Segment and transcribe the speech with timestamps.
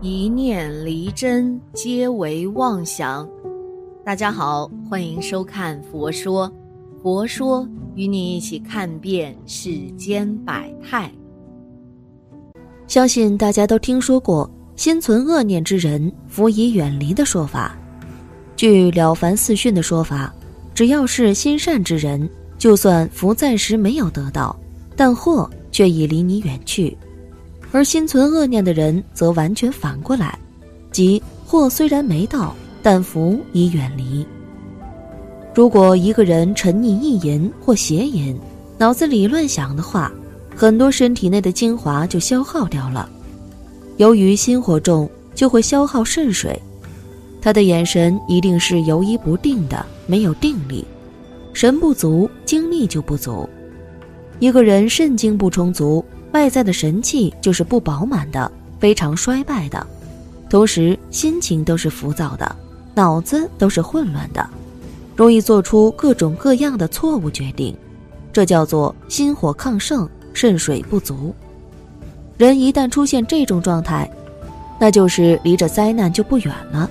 [0.00, 3.28] 一念离真，皆为妄想。
[4.04, 6.48] 大家好，欢迎收看《佛说》，
[7.02, 11.10] 佛说与你一起看遍世间百态。
[12.86, 17.76] 相信大家都听说过“心存恶念之人，福已远离”的说法。
[18.54, 20.32] 据《了凡四训》的说法，
[20.76, 24.56] 只要是心善之人，就算福暂时没有得到，
[24.94, 26.96] 但祸却已离你远去。
[27.70, 30.38] 而心存恶念的人则完全反过来，
[30.90, 34.26] 即祸虽然没到，但福已远离。
[35.54, 38.38] 如果一个人沉溺意淫或邪淫，
[38.78, 40.12] 脑子里乱想的话，
[40.56, 43.08] 很多身体内的精华就消耗掉了。
[43.96, 46.60] 由于心火重，就会消耗肾水，
[47.40, 50.84] 他的眼神一定是游移不定的，没有定力，
[51.52, 53.48] 神不足，精力就不足。
[54.38, 56.04] 一个人肾精不充足。
[56.32, 59.86] 外在的神气就是不饱满的，非常衰败的，
[60.50, 62.56] 同时心情都是浮躁的，
[62.94, 64.46] 脑子都是混乱的，
[65.16, 67.74] 容易做出各种各样的错误决定，
[68.32, 71.34] 这叫做心火亢盛，肾水不足。
[72.36, 74.08] 人一旦出现这种状态，
[74.78, 76.88] 那就是离着灾难就不远了。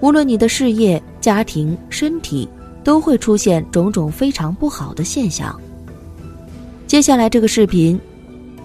[0.00, 2.48] 无论你的事业、家庭、身体，
[2.82, 5.58] 都会出现种种非常不好的现象。
[6.86, 7.98] 接下来这个视频。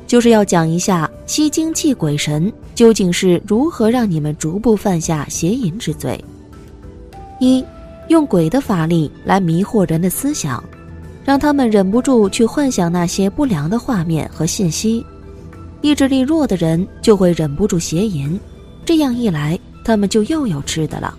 [0.10, 6.20] 就是要讲一下吸精气鬼神究竟是如何让你们逐步犯下邪淫之罪。
[7.40, 7.64] 一，
[8.08, 10.64] 用鬼的法力来迷惑人的思想，
[11.24, 15.06] 让他们忍不住去幻想那些不良的画面和信息。
[15.82, 18.38] 意志力弱的人就会忍不住邪淫，
[18.84, 21.16] 这样一来，他们就又有吃的了。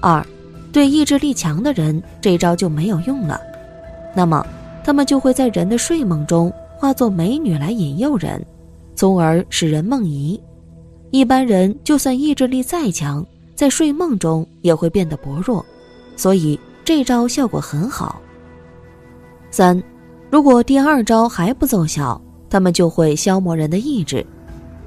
[0.00, 0.24] 二，
[0.70, 3.40] 对意志力强的人，这招就没有用了，
[4.14, 4.46] 那么
[4.84, 6.52] 他们就会在人的睡梦中。
[6.80, 8.42] 化作美女来引诱人，
[8.94, 10.40] 从而使人梦遗。
[11.10, 13.22] 一般人就算意志力再强，
[13.54, 15.62] 在睡梦中也会变得薄弱，
[16.16, 18.18] 所以这招效果很好。
[19.50, 19.80] 三，
[20.30, 22.18] 如果第二招还不奏效，
[22.48, 24.24] 他们就会消磨人的意志。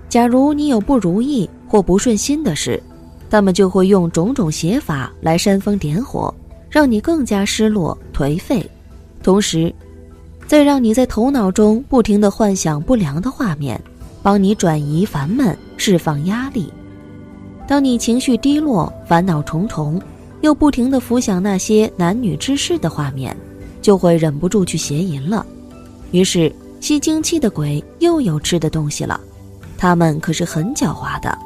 [0.10, 2.82] 假如你有不如意或不顺心的事，
[3.30, 6.34] 他们就会用种种邪法来煽风点火，
[6.72, 8.68] 让你更加失落颓废，
[9.22, 9.72] 同时。
[10.46, 13.82] 再让你在头脑中不停地幻想不良的画面，
[14.22, 16.72] 帮你转移烦闷、释放压力。
[17.68, 20.00] 当你情绪低落、烦恼重重，
[20.42, 23.36] 又不停地浮想那些男女之事的画面，
[23.82, 25.46] 就会忍不住去邪淫了。
[26.12, 29.20] 于是吸精气的鬼又有吃的东西了。
[29.78, 31.38] 他们可是很狡猾的。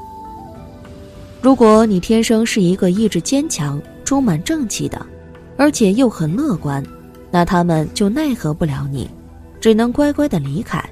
[1.41, 5.03] 如果你天生是一个意志坚强、充满正气的，
[5.55, 6.83] 而且又很乐观。
[7.37, 9.07] 那他们就奈何不了你，
[9.61, 10.83] 只能乖乖的离开。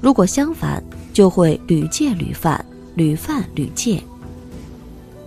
[0.00, 0.80] 如果相反，
[1.12, 2.64] 就会屡戒屡犯，
[2.94, 4.00] 屡犯屡戒。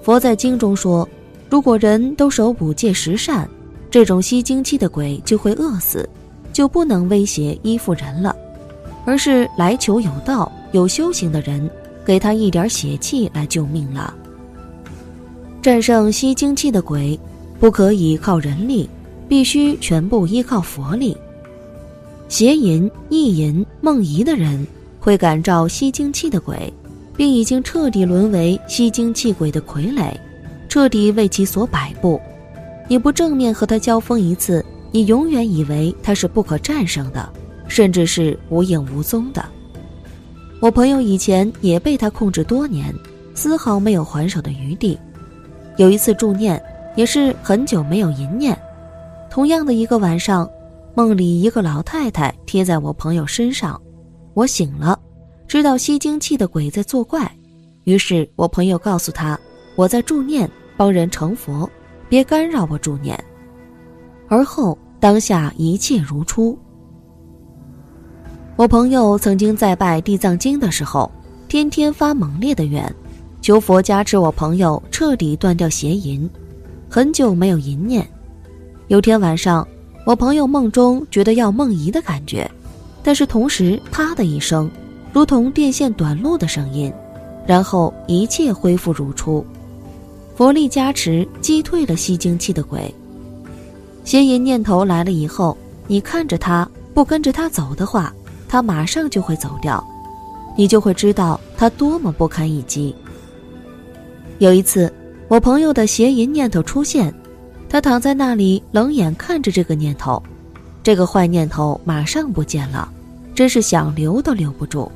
[0.02, 1.06] 佛在经中说，
[1.50, 3.46] 如果人都守五戒十善，
[3.92, 6.10] 这种吸精气的鬼就会饿死，
[6.54, 8.34] 就不能威胁依附人了，
[9.06, 11.70] 而是来求有道、有修行的人，
[12.06, 14.16] 给他一点血气来救命了。
[15.62, 17.20] 战胜吸精气的鬼，
[17.60, 18.90] 不可以靠人力。
[19.28, 21.16] 必须全部依靠佛力。
[22.30, 24.66] 邪淫、意淫、梦遗的人，
[25.00, 26.72] 会感召吸精气的鬼，
[27.16, 30.12] 并已经彻底沦为吸精气鬼的傀儡，
[30.68, 32.20] 彻底为其所摆布。
[32.90, 37.30] 你不正面和他交锋一次，你永远以为他是不可战胜的，
[37.68, 39.44] 甚至是无影无踪的。
[40.60, 42.94] 我朋友以前也被他控制多年，
[43.36, 44.98] 丝毫没有还手的余地。
[45.78, 46.62] 有一次助念，
[46.96, 48.58] 也是很久没有淫念。
[49.38, 50.50] 同样的一个晚上，
[50.96, 53.80] 梦里一个老太太贴在我朋友身上，
[54.34, 55.00] 我醒了，
[55.48, 57.32] 知道吸精气的鬼在作怪，
[57.84, 59.40] 于是我朋友告诉他，
[59.76, 61.70] 我在助念，帮人成佛，
[62.10, 63.16] 别干扰我助念。
[64.28, 66.58] 而后当下一切如初。
[68.56, 71.12] 我朋友曾经在拜地藏经的时候，
[71.48, 72.92] 天天发猛烈的愿，
[73.40, 76.28] 求佛加持我朋友彻底断掉邪淫，
[76.90, 78.04] 很久没有淫念。
[78.88, 79.68] 有天晚上，
[80.06, 82.50] 我朋友梦中觉得要梦遗的感觉，
[83.04, 84.72] 但是同时啪的一声，
[85.12, 86.92] 如同电线短路的声音，
[87.46, 89.46] 然后一切恢复如初。
[90.38, 92.94] 佛力加持，击退了吸精气的鬼。
[94.06, 98.14] 邪淫念头来了以后，你看着他不跟着他走的话，
[98.48, 99.86] 他马上就会走掉，
[100.56, 102.96] 你就会知道他多么不堪一击。
[104.40, 104.90] 有一次，
[105.28, 107.14] 我朋友的邪淫念头出现。
[107.70, 110.22] 他躺在那里，冷眼看着这个念头，
[110.82, 112.90] 这个坏念头马上不见了，
[113.36, 114.90] 真是想留都留不住。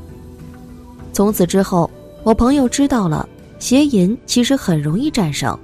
[1.11, 1.91] 从此之后，
[2.23, 3.27] 我朋友知道了，
[3.59, 5.57] 邪淫其实很容易战胜。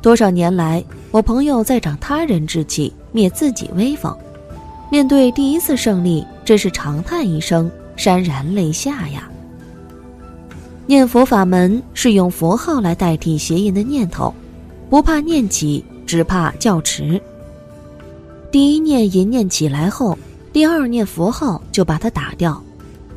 [0.00, 4.16] 多少年来，我朋友在长他人志气，灭自己威风。
[4.90, 9.28] 面对第一次胜利，真是长叹一声，潸然泪下呀。
[10.86, 14.34] 念佛法门是用佛号来代替邪淫的念头，
[14.90, 17.18] 不怕念起，只怕较迟。
[18.50, 20.18] 第一念淫念起来后，
[20.52, 22.62] 第二念佛号就把它打掉。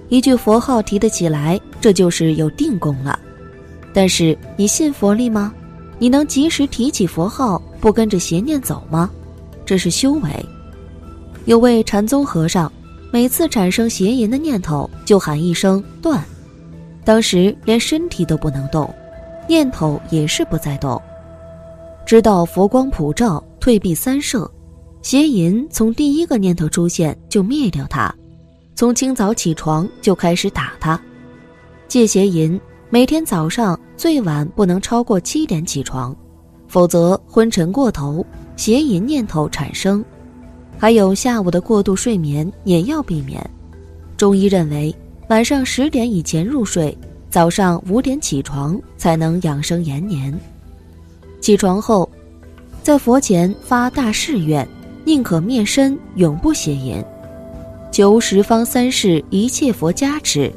[0.08, 3.20] 一句佛号提得起来，这就是有定功了。
[3.94, 5.54] 但是你信佛力吗？
[6.00, 9.12] 你能及时提起佛号，不跟着邪念走吗？
[9.66, 10.30] 这是修为。
[11.44, 12.72] 有位禅宗和尚，
[13.12, 16.24] 每次产生邪淫的念头，就喊一声断，
[17.04, 18.90] 当时连身体都不能动，
[19.50, 21.02] 念头也是不再动。
[22.06, 24.50] 直到佛光普照，退避三舍，
[25.02, 28.14] 邪淫从第一个念头出现就灭掉它。
[28.76, 31.02] 从清早起床就开始打他，
[31.88, 32.60] 戒邪淫，
[32.92, 36.16] 每天早上最晚不能超过七点起床，
[36.68, 38.24] 否则昏沉过头，
[38.56, 40.04] 邪淫念头产生。
[40.78, 43.50] 还有下午的过度睡眠也要避免。
[44.16, 44.94] 中医认为，
[45.30, 46.96] 晚上十点以前入睡，
[47.32, 50.38] 早上五点起床才能养生延年。
[51.46, 52.10] 起床后，
[52.82, 54.68] 在佛前发大誓愿，
[55.04, 57.06] 宁可灭身，永不邪淫。
[57.92, 60.52] 求十方三世一切佛加持，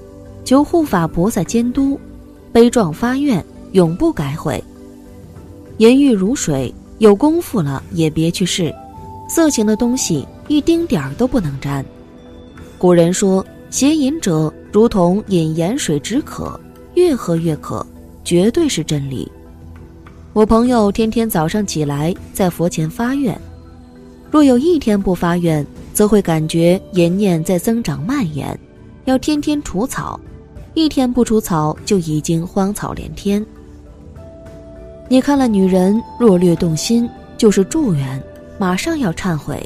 [0.47, 2.01] 求护法菩萨监督，
[2.53, 4.65] 悲壮发愿，永不改悔。
[5.77, 8.75] 淫欲如水，有功夫了也别去试，
[9.29, 11.85] 色情的东西一丁点儿都不能沾。
[12.79, 16.59] 古人说，邪淫者如同饮盐水止渴，
[16.95, 17.87] 越喝越渴，
[18.25, 19.31] 绝对是真理。
[20.39, 23.37] 我朋友天天早上起来在佛前发愿，
[24.31, 25.67] 若有一天不发愿。
[25.93, 28.57] 则会感觉淫念在增长蔓延，
[29.05, 30.21] 要天天除草，
[30.75, 33.45] 一天不除草就已经荒草连天。
[35.09, 38.23] 你看了女人若略动心，就是祝愿，
[38.59, 39.61] 马上要忏悔，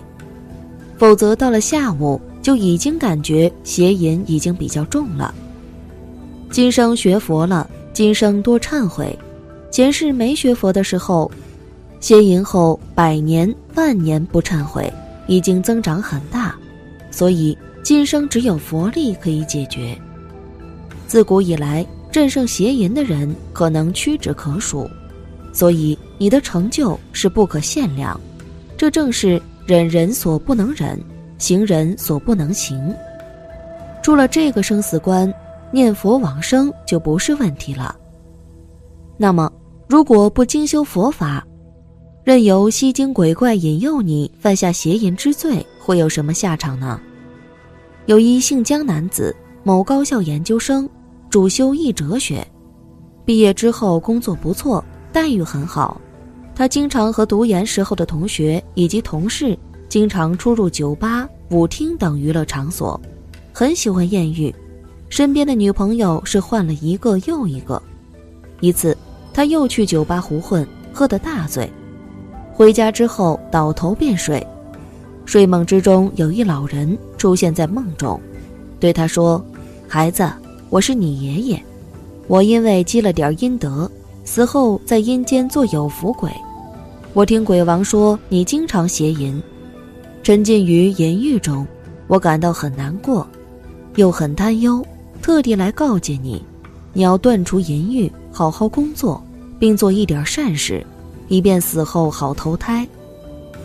[0.97, 5.35] 否则到了下午就已经感觉邪淫已经比较重了。
[6.51, 9.15] 今生学佛了，今生多忏悔，
[9.73, 11.29] 前世没学佛的时候，
[11.99, 14.93] 邪淫后百年万年不忏悔。
[15.29, 16.55] 已经增长很大，
[17.11, 19.97] 所以今生只有佛力可以解决。
[21.07, 24.91] 自古以来，战胜邪淫的人可能屈指可数，
[25.53, 28.21] 所以你的成就是不可限量。
[28.77, 31.01] 这正是忍人所不能忍，
[31.39, 32.93] 行人所不能行。
[34.03, 35.33] 出了这个生死关，
[35.71, 37.97] 念佛往生就不是问题了。
[39.17, 39.51] 那么，
[39.93, 41.47] 如果不精修佛法，
[42.25, 46.99] 任由吸精鬼怪引诱你犯下邪淫之罪，会有什么下场呢？
[48.07, 50.89] 有一姓江男子，某高校研究生，
[51.29, 52.43] 主修易哲学，
[53.27, 56.01] 毕业之后工作不错，待遇很好。
[56.55, 59.55] 他经常和读研时候的同学以及同事，
[59.91, 62.99] 经常出入酒吧、舞厅等娱乐场所，
[63.53, 64.55] 很喜欢艳遇，
[65.11, 67.83] 身边的女朋友是换了一个又一个。
[68.61, 68.97] 一次，
[69.33, 71.71] 他又去酒吧胡混，喝得大醉。
[72.53, 74.47] 回家之后倒头便睡，
[75.25, 78.21] 睡梦之中有一老人出现在梦中，
[78.79, 79.43] 对他说
[79.89, 80.31] ：“孩子，
[80.69, 81.63] 我是你爷爷，
[82.27, 83.91] 我因为积了点阴德，
[84.25, 86.31] 死后在阴间做有福鬼。
[87.15, 89.43] 我听鬼王说你经常邪淫，
[90.23, 91.67] 沉浸于淫欲中，
[92.07, 93.27] 我感到很难过，
[93.97, 94.85] 又很担忧，
[95.21, 96.45] 特地来告诫你，
[96.93, 99.23] 你要断除淫欲，好好工作，
[99.59, 100.85] 并做一点善事。”
[101.29, 102.87] 以便死后好投胎，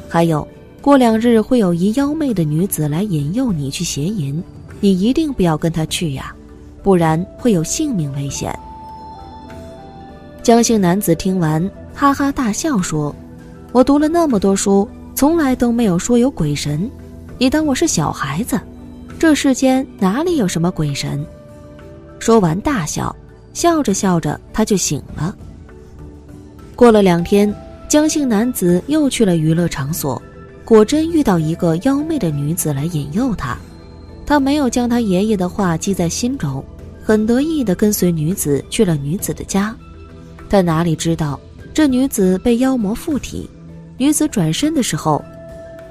[0.07, 0.47] 还有
[0.79, 4.41] 过两日会有一妖媚的女子来引诱你去邪淫，
[4.79, 6.33] 你一定不要跟她去呀，
[6.81, 8.57] 不然会有性命危险。
[10.41, 13.13] 江姓男子听完，哈哈大笑说
[13.73, 16.89] ：“我读了那么多书，从来都没有说有鬼神，
[17.37, 18.57] 你当我是小孩子？
[19.19, 21.25] 这世间哪里有什么鬼神？”
[22.19, 23.15] 说完大笑，
[23.53, 25.35] 笑着笑着他就醒了。
[26.75, 27.53] 过了两天，
[27.87, 30.21] 江姓男子又去了娱乐场所，
[30.65, 33.57] 果真遇到一个妖媚的女子来引诱他。
[34.25, 36.63] 他没有将他爷爷的话记在心中，
[37.03, 39.75] 很得意地跟随女子去了女子的家。
[40.49, 41.39] 他哪里知道，
[41.73, 43.49] 这女子被妖魔附体。
[43.97, 45.23] 女子转身的时候，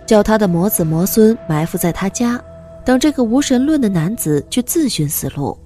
[0.07, 2.41] 叫他的魔子魔孙埋伏在他家，
[2.85, 5.59] 等这个无神论的男子去自寻死路。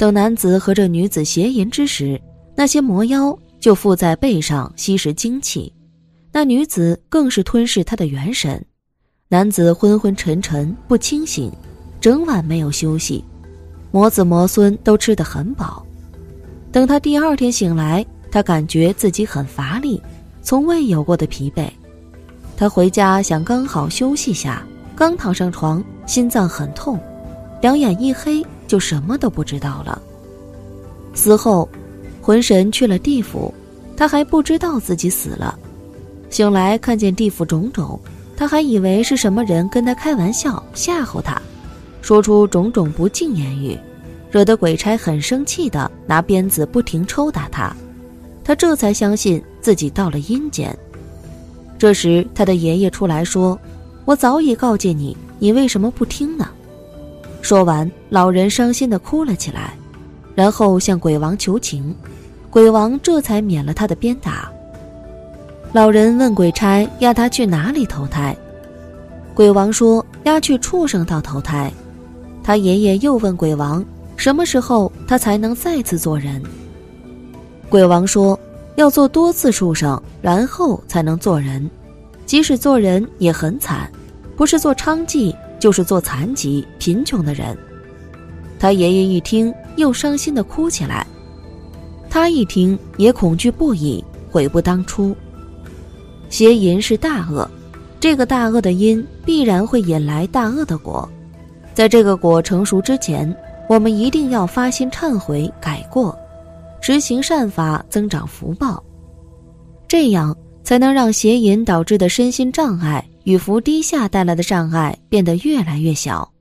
[0.00, 2.18] 等男子和这女子邪淫之时，
[2.56, 3.38] 那些魔妖。
[3.60, 5.70] 就附在背上吸食精气，
[6.32, 8.64] 那女子更是吞噬他的元神，
[9.28, 11.52] 男子昏昏沉沉不清醒，
[12.00, 13.22] 整晚没有休息，
[13.90, 15.84] 魔子魔孙都吃得很饱，
[16.72, 20.02] 等他第二天醒来，他感觉自己很乏力，
[20.40, 21.68] 从未有过的疲惫。
[22.56, 24.66] 他回家想刚好休息下，
[24.96, 26.98] 刚躺上床，心脏很痛，
[27.60, 30.00] 两眼一黑，就什么都不知道了。
[31.12, 31.68] 死后，
[32.22, 33.52] 魂神去了地府，
[33.96, 35.58] 他还不知道自己死了。
[36.30, 37.98] 醒来看见地府种种，
[38.36, 41.42] 他还以为是什么人跟他开玩笑吓唬他，
[42.00, 43.76] 说出种种不敬言语。
[44.30, 47.74] 惹得鬼差很生气的拿鞭子不停抽打他，
[48.44, 50.72] 他这才相信自己到了阴间。
[51.76, 53.58] 这时，他的爷爷出来说
[54.06, 56.48] ：“我早已告诫你，你为什么不听呢？”
[57.42, 59.74] 说完，老人伤心的哭了起来，
[60.34, 61.94] 然后向鬼王求情，
[62.50, 64.50] 鬼王这才免了他的鞭打。
[65.72, 68.36] 老人问鬼差要他去哪里投胎，
[69.34, 71.72] 鬼王说要去畜生道投胎。
[72.42, 73.84] 他爷爷又问鬼王。
[74.16, 76.42] 什么时候他才能再次做人？
[77.70, 78.38] 鬼王说
[78.76, 81.70] ：“要做多次畜生，然后才能做人。
[82.26, 83.90] 即使做人也很惨，
[84.36, 87.56] 不是做娼妓，就是做残疾、贫穷的人。”
[88.58, 91.06] 他爷爷一听，又伤心的哭起来。
[92.10, 95.14] 他一听也恐惧不已，悔不当初。
[96.28, 97.48] 邪淫是大恶，
[98.00, 101.08] 这个大恶的因必然会引来大恶的果，
[101.74, 103.32] 在这个果成熟之前。
[103.68, 106.18] 我们一定要发心忏悔改过，
[106.82, 108.82] 执行善法，增长福报，
[109.86, 116.32] 这样才能让邪淫导致的身心障碍与福低下带来的障碍变得越来越小。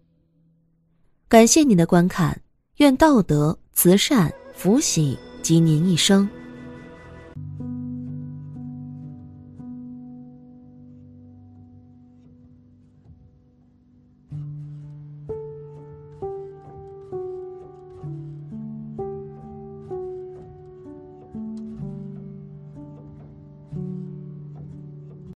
[1.27, 2.41] 感谢您的观看，
[2.77, 6.27] 愿道德、慈善、福喜及您一生。